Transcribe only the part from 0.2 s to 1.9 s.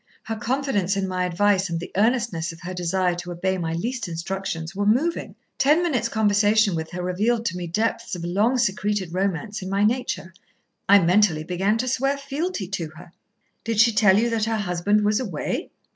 Her confidence in my advice and